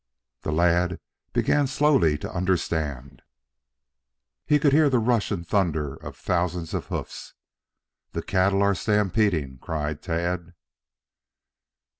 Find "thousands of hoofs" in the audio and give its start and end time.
6.17-7.35